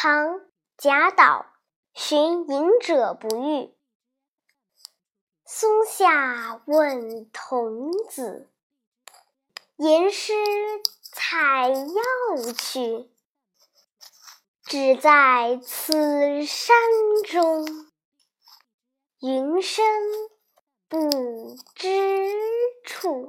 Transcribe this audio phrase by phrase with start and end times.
[0.00, 0.42] 唐
[0.76, 1.46] 贾岛
[1.92, 3.74] 寻隐者不遇。
[5.44, 8.48] 松下问童子
[9.74, 10.34] 言师
[11.02, 13.10] 采药去
[14.62, 16.76] 只在此山
[17.26, 17.66] 中。
[19.20, 19.84] 云深
[20.86, 21.88] 不知
[22.84, 23.26] 处